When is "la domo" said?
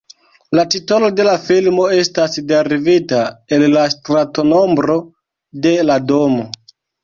5.93-6.53